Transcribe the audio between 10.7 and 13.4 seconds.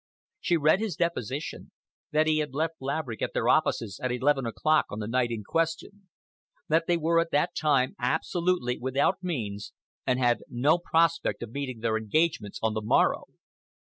prospect of meeting their engagements on the morrow.